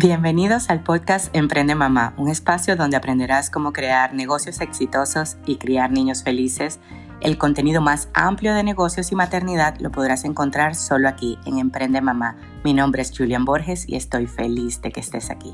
Bienvenidos 0.00 0.70
al 0.70 0.84
podcast 0.84 1.34
Emprende 1.34 1.74
Mamá, 1.74 2.14
un 2.18 2.28
espacio 2.28 2.76
donde 2.76 2.96
aprenderás 2.96 3.50
cómo 3.50 3.72
crear 3.72 4.14
negocios 4.14 4.60
exitosos 4.60 5.38
y 5.44 5.56
criar 5.56 5.90
niños 5.90 6.22
felices. 6.22 6.78
El 7.20 7.36
contenido 7.36 7.80
más 7.80 8.08
amplio 8.14 8.54
de 8.54 8.62
negocios 8.62 9.10
y 9.10 9.16
maternidad 9.16 9.74
lo 9.80 9.90
podrás 9.90 10.24
encontrar 10.24 10.76
solo 10.76 11.08
aquí 11.08 11.36
en 11.46 11.58
Emprende 11.58 12.00
Mamá. 12.00 12.36
Mi 12.62 12.74
nombre 12.74 13.02
es 13.02 13.10
Julian 13.10 13.44
Borges 13.44 13.88
y 13.88 13.96
estoy 13.96 14.28
feliz 14.28 14.80
de 14.82 14.92
que 14.92 15.00
estés 15.00 15.30
aquí. 15.30 15.52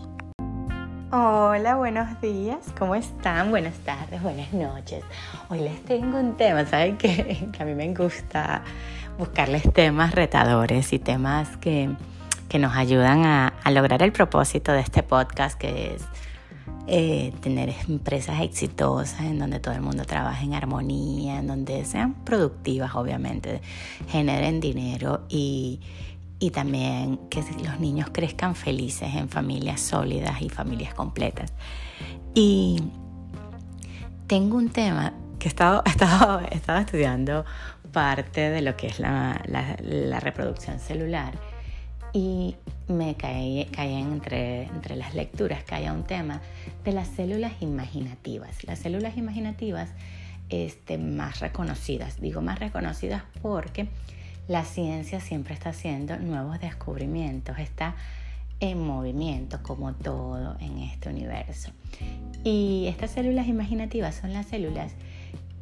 Hola, 1.10 1.76
buenos 1.76 2.20
días, 2.20 2.58
¿cómo 2.78 2.96
están? 2.96 3.48
Buenas 3.48 3.78
tardes, 3.78 4.22
buenas 4.22 4.52
noches. 4.52 5.04
Hoy 5.48 5.60
les 5.60 5.82
tengo 5.86 6.18
un 6.18 6.36
tema, 6.36 6.66
¿saben 6.66 6.98
qué? 6.98 7.48
Que 7.56 7.62
a 7.62 7.64
mí 7.64 7.74
me 7.74 7.94
gusta 7.94 8.60
buscarles 9.16 9.72
temas 9.72 10.14
retadores 10.14 10.92
y 10.92 10.98
temas 10.98 11.56
que 11.56 11.96
que 12.48 12.58
nos 12.58 12.76
ayudan 12.76 13.24
a, 13.24 13.52
lograr 13.70 14.02
el 14.02 14.12
propósito 14.12 14.72
de 14.72 14.80
este 14.80 15.02
podcast, 15.02 15.58
que 15.58 15.94
es 15.94 16.02
eh, 16.86 17.32
tener 17.40 17.74
empresas 17.88 18.42
exitosas 18.42 19.20
en 19.20 19.38
donde 19.38 19.60
todo 19.60 19.74
el 19.74 19.80
mundo 19.80 20.04
trabaje 20.04 20.44
en 20.44 20.54
armonía, 20.54 21.38
en 21.38 21.46
donde 21.46 21.84
sean 21.84 22.14
productivas, 22.24 22.94
obviamente, 22.94 23.60
generen 24.08 24.60
dinero 24.60 25.22
y, 25.28 25.80
y 26.38 26.50
también 26.50 27.18
que 27.30 27.42
los 27.64 27.80
niños 27.80 28.08
crezcan 28.12 28.54
felices 28.54 29.14
en 29.14 29.28
familias 29.28 29.80
sólidas 29.80 30.42
y 30.42 30.50
familias 30.50 30.94
completas. 30.94 31.52
Y 32.34 32.82
tengo 34.26 34.56
un 34.56 34.68
tema 34.68 35.14
que 35.38 35.48
he 35.48 35.50
estado, 35.50 35.82
estado, 35.86 36.40
estado 36.50 36.80
estudiando 36.80 37.44
parte 37.92 38.50
de 38.50 38.60
lo 38.60 38.76
que 38.76 38.88
es 38.88 38.98
la, 38.98 39.40
la 39.46 40.18
reproducción 40.18 40.80
celular 40.80 41.53
y 42.14 42.54
me 42.86 43.16
caí, 43.16 43.66
caí 43.72 43.92
entre, 43.94 44.62
entre 44.62 44.94
las 44.94 45.14
lecturas 45.14 45.64
haya 45.72 45.92
un 45.92 46.04
tema 46.04 46.40
de 46.84 46.92
las 46.92 47.08
células 47.08 47.52
imaginativas. 47.60 48.62
Las 48.64 48.78
células 48.78 49.16
imaginativas 49.16 49.90
este, 50.48 50.96
más 50.96 51.40
reconocidas, 51.40 52.20
digo 52.20 52.40
más 52.40 52.60
reconocidas 52.60 53.24
porque 53.42 53.88
la 54.46 54.64
ciencia 54.64 55.18
siempre 55.18 55.54
está 55.54 55.70
haciendo 55.70 56.16
nuevos 56.16 56.60
descubrimientos, 56.60 57.58
está 57.58 57.96
en 58.60 58.80
movimiento 58.80 59.60
como 59.64 59.92
todo 59.94 60.56
en 60.60 60.78
este 60.78 61.08
universo. 61.08 61.72
Y 62.44 62.86
estas 62.86 63.10
células 63.10 63.48
imaginativas 63.48 64.14
son 64.14 64.32
las 64.32 64.46
células 64.46 64.92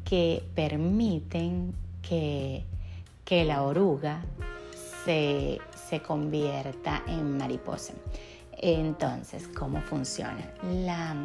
que 0.05 0.43
permiten 0.53 1.73
que, 2.03 2.63
que 3.25 3.43
la 3.43 3.63
oruga 3.63 4.21
se 5.05 5.59
se 5.93 6.01
convierta 6.01 7.03
en 7.07 7.37
mariposa. 7.37 7.93
Entonces, 8.57 9.47
¿cómo 9.47 9.79
funciona? 9.81 10.51
La, 10.63 11.15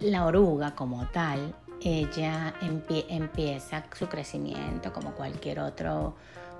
la 0.00 0.24
oruga 0.24 0.74
como 0.74 1.06
tal, 1.08 1.54
ella 1.82 2.54
empieza 2.60 3.84
su 3.92 4.08
crecimiento 4.08 4.90
como 4.92 5.12
cualquier 5.12 5.60
otro, 5.60 6.14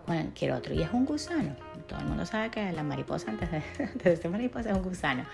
cualquier 0.04 0.52
otro. 0.52 0.74
Y 0.74 0.82
es 0.82 0.92
un 0.92 1.06
gusano. 1.06 1.56
Todo 1.86 2.00
el 2.00 2.06
mundo 2.06 2.26
sabe 2.26 2.50
que 2.50 2.70
la 2.72 2.82
mariposa 2.82 3.30
antes 3.30 3.48
de, 3.50 4.16
ser 4.16 4.30
mariposa 4.30 4.70
es 4.70 4.76
un 4.76 4.82
gusano. 4.82 5.24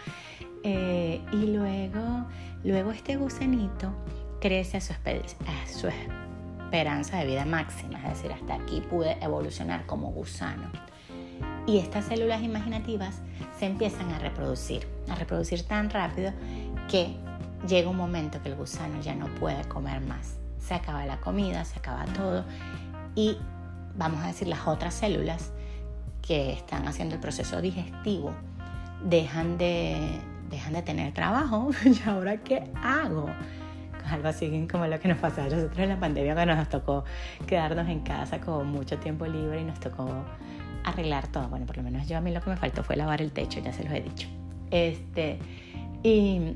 Eh, 0.63 1.21
y 1.33 1.47
luego, 1.57 2.27
luego 2.63 2.93
este 2.93 3.17
gusanito 3.17 3.93
crece 4.41 4.77
a 4.77 4.81
su, 4.81 4.93
a 4.93 5.67
su 5.67 5.89
esperanza 6.75 7.19
de 7.19 7.27
vida 7.27 7.45
máxima, 7.45 7.99
es 7.99 8.17
decir, 8.17 8.33
hasta 8.33 8.55
aquí 8.55 8.81
pude 8.81 9.17
evolucionar 9.23 9.87
como 9.87 10.11
gusano. 10.11 10.73
Y 11.69 11.79
estas 11.79 12.07
células 12.07 12.43
imaginativas 12.43 13.21
se 13.57 13.67
empiezan 13.67 14.11
a 14.11 14.19
reproducir, 14.19 14.89
a 15.09 15.15
reproducir 15.15 15.63
tan 15.63 15.89
rápido 15.89 16.33
que 16.91 17.15
llega 17.69 17.89
un 17.89 17.97
momento 17.97 18.43
que 18.43 18.49
el 18.49 18.57
gusano 18.57 19.01
ya 19.03 19.15
no 19.15 19.27
puede 19.37 19.63
comer 19.69 20.01
más. 20.01 20.37
Se 20.59 20.75
acaba 20.75 21.07
la 21.07 21.21
comida, 21.21 21.65
se 21.65 21.79
acaba 21.79 22.07
todo 22.07 22.45
y 23.15 23.39
vamos 23.97 24.25
a 24.25 24.27
decir 24.27 24.49
las 24.49 24.67
otras 24.67 24.95
células 24.95 25.53
que 26.23 26.55
están 26.55 26.89
haciendo 26.89 27.15
el 27.15 27.21
proceso 27.21 27.61
digestivo 27.61 28.33
dejan 29.05 29.59
de, 29.59 29.97
dejan 30.51 30.73
de 30.73 30.83
tener 30.83 31.15
trabajo 31.15 31.71
y 31.85 32.09
ahora 32.09 32.39
qué 32.39 32.69
hago? 32.83 33.29
Algo 34.07 34.29
así 34.29 34.67
como 34.71 34.87
lo 34.87 34.99
que 35.01 35.09
nos 35.09 35.19
pasó 35.19 35.43
a 35.43 35.45
nosotros 35.45 35.79
en 35.79 35.89
la 35.89 36.01
pandemia 36.01 36.35
cuando 36.35 36.55
nos 36.55 36.69
tocó 36.69 37.05
quedarnos 37.47 37.89
en 37.89 38.01
casa 38.01 38.41
con 38.41 38.69
mucho 38.69 38.99
tiempo 38.99 39.27
libre 39.27 39.61
y 39.61 39.65
nos 39.65 39.81
tocó 39.81 40.25
arreglar 40.85 41.29
todo. 41.29 41.49
Bueno, 41.49 41.67
por 41.67 41.77
lo 41.77 41.83
menos 41.83 42.09
yo 42.09 42.19
a 42.19 42.21
mí 42.21 42.31
lo 42.31 42.41
que 42.41 42.51
me 42.51 42.57
faltó 42.57 42.83
fue 42.83 42.97
lavar 42.97 43.23
el 43.23 43.33
techo, 43.33 43.61
ya 43.61 43.73
se 43.73 43.85
los 43.85 43.93
he 43.93 44.01
dicho. 44.01 44.29
Este, 44.71 45.39
y, 46.03 46.55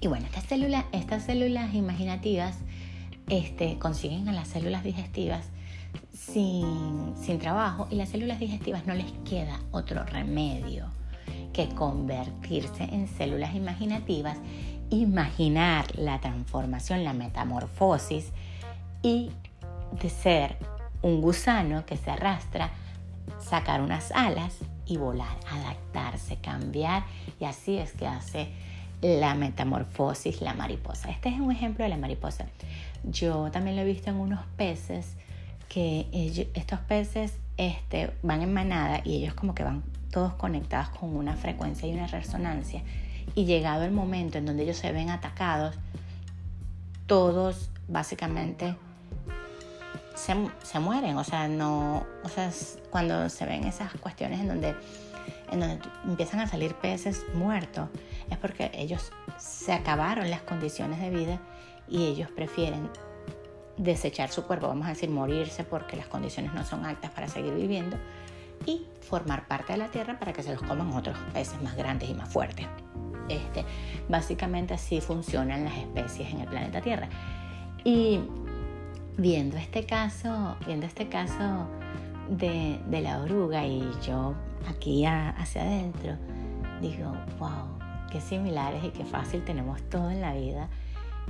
y 0.00 0.08
bueno, 0.08 0.26
estas 0.26 0.44
células, 0.44 0.84
estas 0.92 1.24
células 1.24 1.74
imaginativas 1.74 2.58
este, 3.28 3.78
consiguen 3.78 4.28
a 4.28 4.32
las 4.32 4.48
células 4.48 4.82
digestivas 4.82 5.50
sin, 6.12 7.14
sin 7.16 7.38
trabajo 7.38 7.86
y 7.90 7.96
las 7.96 8.08
células 8.08 8.38
digestivas 8.40 8.86
no 8.86 8.94
les 8.94 9.10
queda 9.24 9.60
otro 9.70 10.04
remedio 10.04 10.97
que 11.58 11.74
convertirse 11.74 12.84
en 12.84 13.08
células 13.08 13.52
imaginativas 13.52 14.38
imaginar 14.90 15.86
la 15.98 16.20
transformación, 16.20 17.02
la 17.02 17.14
metamorfosis 17.14 18.26
y 19.02 19.32
de 20.00 20.08
ser 20.08 20.56
un 21.02 21.20
gusano 21.20 21.84
que 21.84 21.96
se 21.96 22.12
arrastra, 22.12 22.70
sacar 23.40 23.80
unas 23.80 24.12
alas 24.12 24.54
y 24.86 24.98
volar, 24.98 25.36
adaptarse, 25.50 26.36
cambiar 26.36 27.02
y 27.40 27.44
así 27.44 27.76
es 27.76 27.90
que 27.90 28.06
hace 28.06 28.52
la 29.02 29.34
metamorfosis 29.34 30.40
la 30.40 30.54
mariposa. 30.54 31.10
Este 31.10 31.28
es 31.28 31.40
un 31.40 31.50
ejemplo 31.50 31.82
de 31.82 31.88
la 31.88 31.96
mariposa. 31.96 32.46
Yo 33.02 33.50
también 33.50 33.74
lo 33.74 33.82
he 33.82 33.84
visto 33.84 34.10
en 34.10 34.16
unos 34.20 34.46
peces 34.56 35.16
que 35.68 36.06
estos 36.54 36.78
peces 36.78 37.36
este, 37.56 38.12
van 38.22 38.42
en 38.42 38.54
manada 38.54 39.00
y 39.04 39.16
ellos 39.16 39.34
como 39.34 39.56
que 39.56 39.64
van 39.64 39.82
todos 40.10 40.34
conectados 40.34 40.88
con 40.90 41.16
una 41.16 41.36
frecuencia 41.36 41.88
y 41.88 41.92
una 41.92 42.06
resonancia 42.06 42.82
y 43.34 43.44
llegado 43.44 43.84
el 43.84 43.92
momento 43.92 44.38
en 44.38 44.46
donde 44.46 44.64
ellos 44.64 44.78
se 44.78 44.92
ven 44.92 45.10
atacados, 45.10 45.74
todos 47.06 47.70
básicamente 47.86 48.76
se, 50.14 50.78
mueren. 50.80 51.16
O 51.16 51.24
sea, 51.24 51.48
no, 51.48 52.06
o 52.24 52.28
sea, 52.28 52.50
cuando 52.90 53.28
se 53.28 53.46
ven 53.46 53.64
esas 53.64 53.92
cuestiones 53.94 54.40
en 54.40 54.48
donde, 54.48 54.74
en 55.50 55.60
donde 55.60 55.80
empiezan 56.04 56.40
a 56.40 56.48
salir 56.48 56.74
peces 56.74 57.24
muertos, 57.34 57.88
es 58.30 58.36
porque 58.38 58.70
ellos 58.74 59.12
se 59.38 59.72
acabaron 59.72 60.30
las 60.30 60.42
condiciones 60.42 61.00
de 61.00 61.10
vida 61.10 61.40
y 61.88 62.06
ellos 62.06 62.30
prefieren 62.30 62.90
desechar 63.76 64.30
su 64.30 64.44
cuerpo, 64.44 64.66
vamos 64.66 64.86
a 64.86 64.90
decir, 64.90 65.08
morirse 65.08 65.62
porque 65.62 65.96
las 65.96 66.08
condiciones 66.08 66.52
no 66.52 66.64
son 66.64 66.84
altas 66.84 67.12
para 67.12 67.28
seguir 67.28 67.54
viviendo 67.54 67.96
y 68.66 68.86
formar 69.00 69.46
parte 69.48 69.72
de 69.72 69.78
la 69.78 69.88
tierra 69.88 70.18
para 70.18 70.32
que 70.32 70.42
se 70.42 70.52
los 70.52 70.62
coman 70.62 70.92
otros 70.92 71.16
peces 71.32 71.60
más 71.62 71.76
grandes 71.76 72.10
y 72.10 72.14
más 72.14 72.28
fuertes. 72.28 72.66
Este, 73.28 73.64
básicamente 74.08 74.74
así 74.74 75.00
funcionan 75.00 75.64
las 75.64 75.76
especies 75.76 76.32
en 76.32 76.40
el 76.40 76.48
planeta 76.48 76.80
Tierra. 76.80 77.08
Y 77.84 78.20
viendo 79.16 79.56
este 79.56 79.84
caso, 79.84 80.56
viendo 80.66 80.86
este 80.86 81.08
caso 81.08 81.68
de, 82.30 82.78
la 82.90 83.20
oruga 83.20 83.66
y 83.66 83.90
yo 84.06 84.34
aquí 84.68 85.04
hacia 85.04 85.62
adentro, 85.62 86.16
digo, 86.80 87.12
wow, 87.38 87.78
qué 88.10 88.20
similares 88.20 88.82
y 88.84 88.90
qué 88.90 89.04
fácil 89.04 89.44
tenemos 89.44 89.82
todo 89.90 90.10
en 90.10 90.20
la 90.20 90.34
vida. 90.34 90.68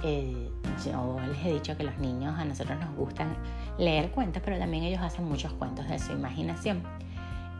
Eh, 0.05 0.49
yo 0.87 1.16
les 1.28 1.45
he 1.45 1.55
dicho 1.55 1.77
que 1.77 1.83
los 1.83 1.99
niños 1.99 2.39
a 2.39 2.45
nosotros 2.45 2.78
nos 2.78 2.95
gustan 2.95 3.37
leer 3.78 4.12
cuentos, 4.12 4.43
pero 4.45 4.56
también 4.56 4.84
ellos 4.84 5.03
hacen 5.03 5.25
muchos 5.25 5.53
cuentos 5.55 5.89
de 5.89 5.99
su 5.99 6.12
imaginación. 6.12 6.83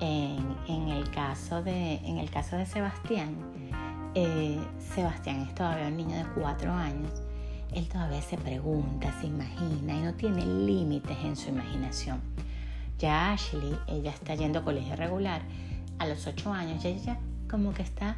En, 0.01 0.89
el, 0.89 1.11
caso 1.11 1.63
de, 1.63 1.95
en 1.97 2.19
el 2.19 2.31
caso 2.31 2.57
de 2.57 2.67
Sebastián, 2.67 3.35
eh, 4.15 4.59
Sebastián 4.95 5.43
es 5.43 5.55
todavía 5.55 5.89
un 5.89 5.97
niño 5.97 6.17
de 6.17 6.25
cuatro 6.35 6.73
años, 6.73 7.11
él 7.75 7.89
todavía 7.89 8.23
se 8.23 8.37
pregunta, 8.37 9.13
se 9.21 9.27
imagina 9.27 9.95
y 9.95 10.01
no 10.01 10.15
tiene 10.15 10.47
límites 10.47 11.17
en 11.25 11.37
su 11.37 11.51
imaginación. 11.51 12.21
Ya 12.99 13.33
Ashley, 13.33 13.77
ella 13.87 14.11
está 14.11 14.35
yendo 14.35 14.61
a 14.61 14.65
colegio 14.65 14.97
regular 14.97 15.43
a 15.99 16.07
los 16.07 16.27
ocho 16.27 16.53
años, 16.53 16.85
y 16.85 16.89
ella 16.89 17.19
como 17.51 17.73
que 17.75 17.83
está 17.83 18.17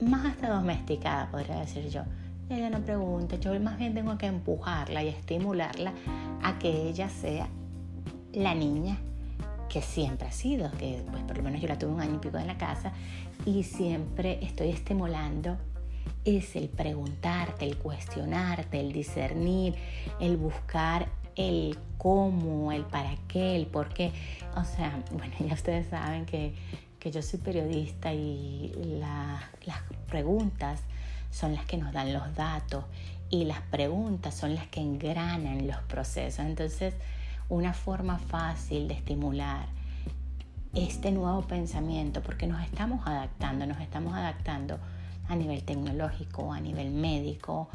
más 0.00 0.26
hasta 0.26 0.50
domesticada, 0.50 1.30
podría 1.30 1.60
decir 1.60 1.88
yo. 1.88 2.02
Ella 2.48 2.68
no 2.68 2.80
pregunta, 2.80 3.36
yo 3.36 3.58
más 3.60 3.78
bien 3.78 3.94
tengo 3.94 4.18
que 4.18 4.26
empujarla 4.26 5.02
y 5.02 5.08
estimularla 5.08 5.92
a 6.42 6.58
que 6.58 6.88
ella 6.88 7.08
sea 7.08 7.48
la 8.32 8.54
niña 8.54 8.98
que 9.70 9.82
siempre 9.82 10.28
ha 10.28 10.32
sido, 10.32 10.70
que 10.72 11.02
pues 11.10 11.22
por 11.24 11.36
lo 11.36 11.42
menos 11.42 11.60
yo 11.60 11.68
la 11.68 11.78
tuve 11.78 11.92
un 11.92 12.00
año 12.00 12.16
y 12.16 12.18
pico 12.18 12.38
en 12.38 12.46
la 12.46 12.58
casa 12.58 12.92
y 13.46 13.62
siempre 13.62 14.38
estoy 14.42 14.70
estimulando 14.70 15.56
es 16.24 16.56
el 16.56 16.68
preguntarte, 16.68 17.64
el 17.64 17.76
cuestionarte, 17.76 18.80
el 18.80 18.92
discernir, 18.92 19.74
el 20.20 20.36
buscar 20.36 21.08
el 21.36 21.78
cómo, 21.96 22.72
el 22.72 22.84
para 22.84 23.16
qué, 23.28 23.56
el 23.56 23.66
por 23.66 23.88
qué. 23.94 24.12
O 24.56 24.64
sea, 24.64 25.02
bueno, 25.12 25.32
ya 25.38 25.54
ustedes 25.54 25.88
saben 25.88 26.26
que, 26.26 26.54
que 26.98 27.10
yo 27.10 27.22
soy 27.22 27.38
periodista 27.38 28.12
y 28.12 28.72
las 28.98 29.80
preguntas 30.08 30.82
son 31.30 31.54
las 31.54 31.64
que 31.64 31.76
nos 31.76 31.92
dan 31.92 32.12
los 32.12 32.34
datos 32.34 32.84
y 33.30 33.44
las 33.44 33.60
preguntas 33.62 34.34
son 34.34 34.54
las 34.54 34.66
que 34.66 34.80
engranan 34.80 35.66
los 35.66 35.78
procesos. 35.82 36.44
Entonces, 36.44 36.94
una 37.50 37.74
forma 37.74 38.18
fácil 38.18 38.88
de 38.88 38.94
estimular 38.94 39.66
este 40.74 41.10
nuevo 41.10 41.42
pensamiento, 41.42 42.22
porque 42.22 42.46
nos 42.46 42.62
estamos 42.62 43.06
adaptando, 43.06 43.66
nos 43.66 43.80
estamos 43.80 44.14
adaptando 44.14 44.78
a 45.28 45.36
nivel 45.36 45.62
tecnológico, 45.62 46.52
a 46.52 46.60
nivel 46.60 46.90
médico, 46.90 47.68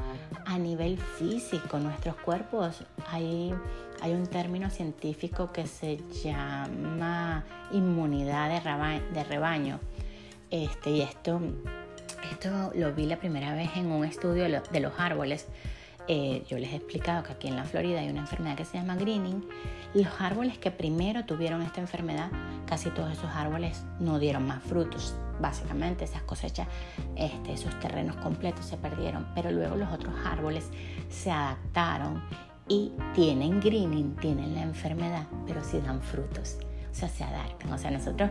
a 0.46 0.58
nivel 0.58 0.98
físico. 0.98 1.78
Nuestros 1.80 2.16
cuerpos, 2.16 2.84
hay, 3.10 3.54
hay 4.02 4.12
un 4.14 4.28
término 4.28 4.70
científico 4.70 5.52
que 5.52 5.68
se 5.68 6.00
llama 6.24 7.44
inmunidad 7.72 8.50
de 9.14 9.24
rebaño. 9.24 9.80
Este, 10.52 10.90
y 10.92 11.02
esto, 11.02 11.42
esto 12.32 12.72
lo 12.76 12.94
vi 12.94 13.06
la 13.06 13.18
primera 13.18 13.54
vez 13.54 13.70
en 13.76 13.92
un 13.92 14.06
estudio 14.06 14.44
de 14.44 14.80
los 14.80 14.94
árboles. 14.98 15.48
Eh, 16.08 16.44
yo 16.48 16.58
les 16.58 16.72
he 16.72 16.76
explicado 16.76 17.24
que 17.24 17.34
aquí 17.34 17.48
en 17.48 17.56
la 17.56 17.64
Florida 17.64 18.00
hay 18.00 18.10
una 18.10 18.22
enfermedad 18.22 18.56
que 18.56 18.66
se 18.66 18.78
llama 18.78 18.96
greening. 18.96 19.44
Los 19.94 20.08
árboles 20.20 20.58
que 20.58 20.72
primero 20.72 21.26
tuvieron 21.26 21.62
esta 21.62 21.82
enfermedad, 21.82 22.30
casi 22.66 22.90
todos 22.90 23.12
esos 23.12 23.30
árboles 23.32 23.86
no 24.00 24.20
dieron 24.20 24.46
más 24.46 24.62
frutos 24.64 25.16
básicamente 25.40 26.06
esas 26.06 26.24
cosechas, 26.24 26.68
este, 27.16 27.54
esos 27.54 27.78
terrenos 27.80 28.16
completos 28.18 28.66
se 28.66 28.78
perdieron, 28.78 29.28
pero 29.36 29.52
luego 29.52 29.76
los 29.76 29.92
otros 29.92 30.14
árboles 30.26 30.70
se 31.10 31.32
adaptaron 31.32 32.24
y 32.68 32.92
tienen 33.14 33.60
greening, 33.60 34.16
tienen 34.16 34.56
la 34.56 34.64
enfermedad, 34.64 35.28
pero 35.46 35.64
sí 35.64 35.80
dan 35.82 36.02
frutos, 36.02 36.58
o 36.92 36.96
sea, 36.96 37.10
se 37.10 37.24
adaptan. 37.24 37.72
O 37.74 37.78
sea, 37.78 37.92
nosotros, 37.92 38.30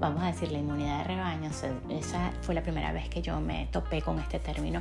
vamos 0.00 0.22
a 0.22 0.26
decir, 0.26 0.50
la 0.52 0.58
inmunidad 0.58 0.98
de 0.98 1.04
rebaño, 1.04 1.50
esa 1.90 2.32
fue 2.42 2.54
la 2.54 2.62
primera 2.62 2.92
vez 2.92 3.08
que 3.08 3.20
yo 3.20 3.40
me 3.40 3.66
topé 3.66 4.00
con 4.00 4.18
este 4.18 4.38
término. 4.38 4.80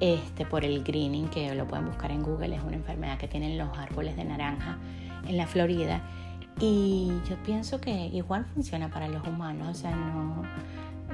Este, 0.00 0.44
por 0.44 0.64
el 0.64 0.82
greening, 0.82 1.28
que 1.28 1.54
lo 1.54 1.66
pueden 1.66 1.86
buscar 1.86 2.10
en 2.10 2.22
Google, 2.22 2.56
es 2.56 2.62
una 2.62 2.76
enfermedad 2.76 3.16
que 3.18 3.28
tienen 3.28 3.56
los 3.56 3.76
árboles 3.78 4.16
de 4.16 4.24
naranja 4.24 4.78
en 5.26 5.36
la 5.36 5.46
Florida. 5.46 6.02
Y 6.60 7.12
yo 7.28 7.36
pienso 7.42 7.80
que 7.80 8.06
igual 8.08 8.44
funciona 8.44 8.88
para 8.88 9.08
los 9.08 9.26
humanos, 9.26 9.68
o 9.68 9.74
sea, 9.74 9.94
no, 9.94 10.42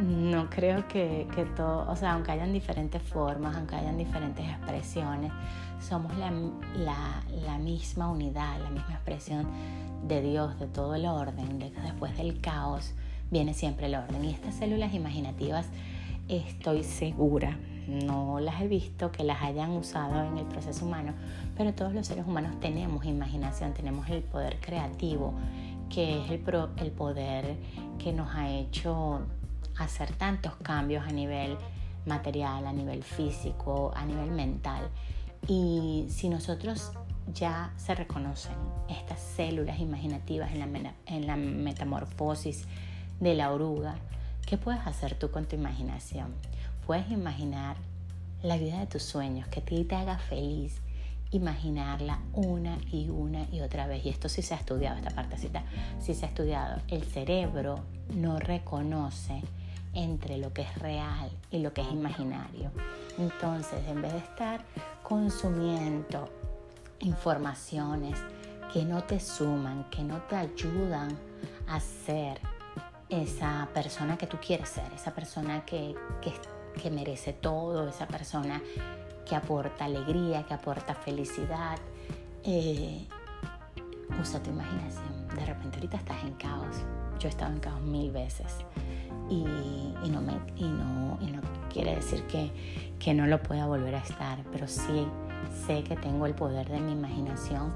no 0.03 0.51
creo 0.51 0.87
que, 0.89 1.27
que, 1.35 1.45
todo, 1.45 1.91
o 1.91 1.97
sea, 1.97 2.13
aunque 2.13 2.33
hayan 2.33 2.53
diferentes 2.53 3.03
formas, 3.03 3.57
aunque 3.57 3.77
hayan 3.77 3.97
diferentes 3.97 4.47
expresiones, 4.47 5.33
somos 5.81 6.17
la, 6.19 6.31
la, 6.77 7.23
la, 7.47 7.59
misma 7.59 8.11
unidad, 8.11 8.61
la 8.63 8.71
misma 8.71 8.95
expresión 8.95 9.47
de 10.07 10.21
Dios, 10.21 10.59
de 10.59 10.67
todo 10.67 10.95
el 10.95 11.07
orden, 11.07 11.59
de 11.59 11.71
después 11.71 12.17
del 12.17 12.41
caos 12.41 12.95
viene 13.31 13.55
siempre 13.55 13.87
el 13.87 13.95
orden. 13.95 14.25
Y 14.25 14.31
estas 14.31 14.55
células 14.55 14.93
imaginativas 14.95 15.67
estoy 16.29 16.85
segura, 16.85 17.59
no 17.87 18.41
las 18.41 18.61
he 18.61 18.69
visto 18.69 19.11
que 19.11 19.25
las 19.25 19.43
hayan 19.43 19.71
usado 19.71 20.23
en 20.25 20.39
el 20.39 20.47
proceso 20.47 20.85
humano, 20.85 21.15
pero 21.57 21.75
todos 21.75 21.93
los 21.93 22.07
seres 22.07 22.27
humanos 22.27 22.59
tenemos 22.61 23.05
imaginación, 23.05 23.75
tenemos 23.75 24.09
el 24.09 24.23
poder 24.23 24.59
creativo, 24.61 25.35
que 25.89 26.25
es 26.25 26.31
el, 26.31 26.41
poder 26.93 27.57
que 27.99 28.13
nos 28.13 28.35
ha 28.35 28.49
hecho 28.49 29.21
hacer 29.77 30.13
tantos 30.13 30.55
cambios 30.63 31.07
a 31.07 31.13
nivel 31.13 31.57
material, 32.07 32.67
a 32.67 32.73
nivel 32.73 33.03
físico, 33.03 33.93
a 33.95 34.05
nivel 34.05 34.31
mental. 34.31 34.89
Y 35.49 36.07
si 36.09 36.29
nosotros 36.29 36.93
ya 37.35 37.73
se 37.77 37.95
reconocen 37.95 38.55
estas 38.89 39.21
células 39.21 39.81
imaginativas 39.81 40.51
en 40.53 41.27
la 41.27 41.37
metamorfosis 41.37 42.67
de 43.21 43.35
la 43.35 43.53
oruga, 43.53 43.97
¿qué 44.47 44.57
puedes 44.57 44.87
hacer 44.87 45.19
tú 45.19 45.31
con 45.31 45.47
tu 45.47 45.57
imaginación? 45.57 46.35
Puedes 46.87 47.11
imaginar 47.11 47.77
la 48.43 48.57
vida 48.57 48.81
de 48.81 48.87
tus 48.87 49.03
sueños, 49.03 49.49
que 49.49 49.61
a 49.61 49.65
ti 49.65 49.85
te 49.85 49.95
haga 49.95 50.19
feliz, 50.19 50.81
imaginarla 51.31 52.21
una 52.33 52.79
y 52.91 53.09
una 53.09 53.47
y 53.53 53.61
otra 53.61 53.87
vez. 53.87 54.05
Y 54.05 54.09
esto 54.09 54.29
sí 54.29 54.43
se 54.43 54.55
ha 54.55 54.57
estudiado, 54.57 54.97
esta 54.97 55.11
partecita 55.11 55.63
sí 56.01 56.15
se 56.15 56.27
ha 56.27 56.29
estudiado. 56.29 56.81
El 56.89 57.05
cerebro 57.05 57.81
no 58.15 58.39
reconoce 58.39 59.43
entre 59.95 60.39
lo 60.39 60.53
que 60.53 60.63
es 60.63 60.79
real 60.79 61.31
y 61.51 61.59
lo 61.59 61.73
que 61.73 61.83
es 61.83 61.91
imaginario. 61.91 62.71
Entonces, 63.19 63.87
en 63.89 64.03
vez 64.03 64.13
de 64.13 64.19
estar 64.19 64.65
consumiendo 65.03 66.29
informaciones 67.01 68.19
que 68.73 68.85
no 68.85 69.03
te 69.03 69.19
suman, 69.19 69.85
que 69.91 70.03
no 70.03 70.19
te 70.23 70.37
ayudan 70.37 71.17
a 71.67 71.81
ser 71.81 72.41
esa 73.09 73.69
persona 73.75 74.17
que 74.17 74.27
tú 74.27 74.39
quieres 74.45 74.69
ser, 74.69 74.93
esa 74.95 75.13
persona 75.13 75.65
que, 75.65 75.95
que, 76.23 76.33
merece 76.89 77.33
todo, 77.33 77.89
esa 77.89 78.07
persona 78.07 78.63
que 79.29 79.37
aporta 79.37 79.85
alegría, 79.85 80.45
que 80.45 80.55
aporta 80.55 80.95
felicidad, 80.95 81.79
eh, 82.45 83.07
usa 84.21 84.43
tu 84.43 84.51
imaginación. 84.51 85.29
De 85.35 85.45
repente 85.45 85.77
ahorita 85.77 85.97
estás 85.97 86.23
en 86.25 86.35
caos. 86.35 86.77
Yo 87.19 87.29
he 87.29 87.31
estado 87.31 87.53
en 87.53 87.61
caos 87.61 87.83
mil 87.83 88.11
veces 88.13 88.65
y, 89.31 89.45
no, 90.09 90.21
me, 90.21 90.33
y, 90.57 90.65
no, 90.65 91.19
y 91.21 91.31
no 91.31 91.41
quiere 91.73 91.95
decir 91.95 92.23
que, 92.25 92.51
que 92.99 93.15
no 93.15 93.27
lo 93.27 93.43
pueda 93.43 93.67
volver 93.67 93.95
a 93.95 93.99
estar, 93.99 94.39
pero 94.53 94.67
sí 94.67 95.07
sé 95.67 95.85
que 95.85 95.97
tengo 95.97 96.27
el 96.27 96.35
poder 96.35 96.69
de 96.69 96.81
mi 96.81 96.93
imaginación 96.93 97.73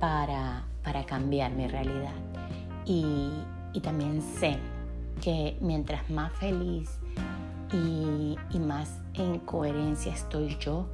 para, 0.00 0.64
para 0.82 1.04
cambiar 1.04 1.52
mi 1.52 1.66
realidad. 1.66 2.14
Y, 2.86 3.30
y, 3.72 3.80
también 3.80 4.22
sé 4.22 4.58
que 5.20 5.56
mientras 5.60 6.08
más 6.10 6.32
feliz 6.34 6.98
y, 7.72 8.58
más 8.58 9.00
en 9.14 9.40
coherencia 9.40 10.12
estoy 10.12 10.56
yo, 10.58 10.86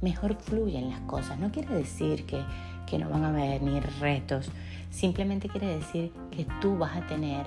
mejor 0.00 0.36
fluyen 0.36 0.90
las 0.90 1.00
cosas. 1.00 1.38
No 1.38 1.50
quiere 1.50 1.74
decir 1.74 2.26
que, 2.26 2.42
que 2.86 2.98
no 2.98 3.08
van 3.08 3.24
a 3.24 3.32
venir 3.32 3.84
retos, 4.00 4.50
simplemente 4.90 5.48
quiere 5.48 5.78
decir 5.78 6.12
que 6.30 6.46
tú 6.60 6.78
vas 6.78 6.96
a 6.96 7.06
tener 7.06 7.46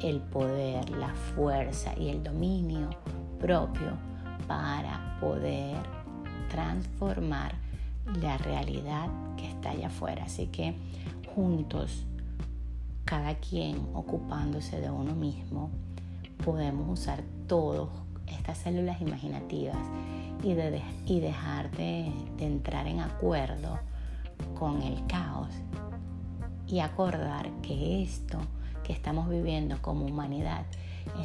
el 0.00 0.20
poder, 0.20 0.88
la 0.90 1.14
fuerza 1.34 1.92
y 1.98 2.08
el 2.08 2.22
dominio 2.22 2.88
propio 3.38 3.92
para 4.46 5.18
poder 5.20 5.76
transformar 6.48 7.54
la 8.20 8.38
realidad 8.38 9.08
que 9.36 9.48
está 9.48 9.70
allá 9.70 9.88
afuera. 9.88 10.24
Así 10.24 10.46
que 10.46 10.74
juntos, 11.34 12.04
cada 13.04 13.34
quien 13.36 13.86
ocupándose 13.94 14.80
de 14.80 14.90
uno 14.90 15.14
mismo, 15.14 15.70
podemos 16.44 16.98
usar 16.98 17.22
todas 17.46 17.88
estas 18.34 18.58
células 18.58 19.00
imaginativas 19.00 19.78
y, 20.42 20.54
de, 20.54 20.82
y 21.06 21.20
dejar 21.20 21.70
de, 21.72 22.12
de 22.36 22.46
entrar 22.46 22.86
en 22.86 23.00
acuerdo 23.00 23.78
con 24.58 24.82
el 24.82 25.06
caos 25.06 25.48
y 26.66 26.80
acordar 26.80 27.50
que 27.62 28.02
esto 28.02 28.38
estamos 28.92 29.28
viviendo 29.28 29.80
como 29.80 30.06
humanidad 30.06 30.64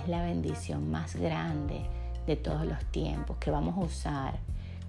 es 0.02 0.08
la 0.08 0.24
bendición 0.24 0.90
más 0.90 1.16
grande 1.16 1.82
de 2.26 2.36
todos 2.36 2.66
los 2.66 2.84
tiempos 2.86 3.38
que 3.38 3.52
vamos 3.52 3.76
a 3.76 3.80
usar 3.80 4.40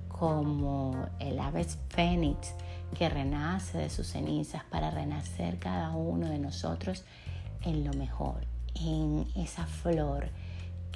como 0.08 1.06
el 1.18 1.38
ave 1.38 1.64
fénix 1.88 2.54
que 2.96 3.08
renace 3.08 3.78
de 3.78 3.90
sus 3.90 4.06
cenizas 4.06 4.64
para 4.64 4.90
renacer 4.90 5.58
cada 5.58 5.90
uno 5.90 6.28
de 6.28 6.38
nosotros 6.38 7.04
en 7.62 7.84
lo 7.84 7.92
mejor, 7.94 8.46
en 8.74 9.26
esa 9.34 9.66
flor 9.66 10.28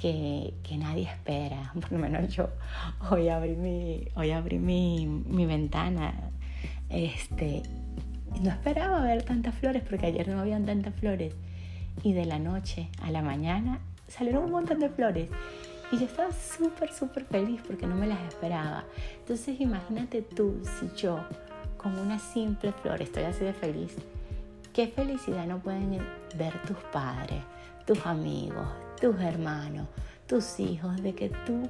que, 0.01 0.53
nadie 0.77 1.03
espera. 1.03 1.71
Por 1.79 1.91
lo 1.91 1.99
menos 1.99 2.33
yo 2.33 2.49
hoy 3.09 3.29
abrí 3.29 3.55
mi, 3.55 4.07
hoy 4.15 4.31
abrí 4.31 4.57
mi, 4.57 5.05
mi 5.05 5.45
ventana 5.45 6.13
este, 6.89 7.63
no 8.41 8.49
esperaba 8.49 9.01
ver 9.01 9.23
tantas 9.23 9.55
flores 9.55 9.83
porque 9.87 10.07
ayer 10.07 10.27
no 10.27 10.39
habían 10.39 10.65
tantas 10.65 10.93
flores 10.95 11.33
y 12.03 12.13
de 12.13 12.25
la 12.25 12.39
noche 12.39 12.89
a 13.01 13.11
la 13.11 13.21
mañana 13.21 13.79
salieron 14.07 14.45
un 14.45 14.51
montón 14.51 14.79
de 14.79 14.89
flores. 14.89 15.29
Y 15.91 15.97
yo 15.97 16.05
estaba 16.05 16.31
súper, 16.31 16.93
súper 16.93 17.25
feliz 17.25 17.61
porque 17.67 17.85
no 17.85 17.95
me 17.95 18.07
las 18.07 18.21
esperaba. 18.21 18.85
Entonces 19.19 19.59
imagínate 19.59 20.21
tú 20.21 20.61
si 20.79 20.89
yo 20.95 21.19
con 21.77 21.97
una 21.99 22.17
simple 22.17 22.71
flor 22.71 23.01
estoy 23.01 23.23
así 23.23 23.43
de 23.43 23.53
feliz. 23.53 23.95
¿Qué 24.73 24.87
felicidad 24.87 25.45
no 25.47 25.59
pueden 25.59 25.99
ver 26.37 26.61
tus 26.65 26.77
padres, 26.93 27.43
tus 27.85 28.05
amigos, 28.05 28.67
tus 29.01 29.19
hermanos, 29.19 29.87
tus 30.27 30.59
hijos 30.59 31.01
de 31.01 31.13
que 31.13 31.29
tú 31.45 31.67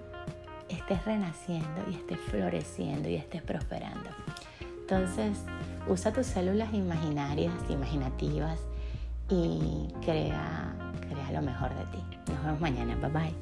estés 0.70 1.04
renaciendo 1.06 1.82
y 1.90 1.96
estés 1.96 2.20
floreciendo 2.30 3.10
y 3.10 3.16
estés 3.16 3.42
prosperando? 3.42 4.10
Entonces, 4.82 5.38
usa 5.88 6.12
tus 6.12 6.28
células 6.28 6.74
imaginarias, 6.74 7.54
imaginativas, 7.70 8.60
y 9.30 9.88
crea, 10.02 10.76
crea 11.00 11.32
lo 11.32 11.42
mejor 11.42 11.70
de 11.70 11.86
ti. 11.86 12.04
Nos 12.32 12.44
vemos 12.44 12.60
mañana. 12.60 12.96
Bye 12.98 13.10
bye. 13.10 13.34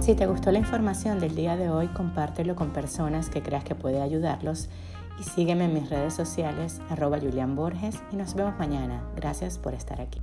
Si 0.00 0.14
te 0.14 0.26
gustó 0.26 0.50
la 0.50 0.58
información 0.58 1.20
del 1.20 1.34
día 1.34 1.58
de 1.58 1.68
hoy, 1.68 1.88
compártelo 1.88 2.56
con 2.56 2.70
personas 2.70 3.28
que 3.28 3.42
creas 3.42 3.62
que 3.62 3.74
puede 3.74 4.00
ayudarlos 4.00 4.70
y 5.18 5.22
sígueme 5.24 5.64
en 5.64 5.74
mis 5.74 5.90
redes 5.90 6.14
sociales 6.14 6.80
arroba 6.88 7.18
Julián 7.18 7.56
Borges 7.56 7.96
y 8.12 8.16
nos 8.16 8.34
vemos 8.34 8.58
mañana. 8.58 9.02
Gracias 9.16 9.58
por 9.58 9.74
estar 9.74 10.00
aquí. 10.00 10.20